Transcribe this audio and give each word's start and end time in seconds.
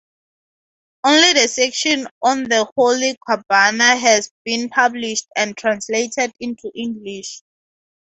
Only 1.03 1.33
the 1.33 1.47
section 1.47 2.07
on 2.23 2.45
the 2.45 2.67
Holy 2.75 3.15
Qurbana 3.29 3.99
has 3.99 4.31
been 4.43 4.67
published 4.69 5.27
and 5.35 5.55
translated 5.55 6.33
into 6.39 6.71
English. 6.73 7.43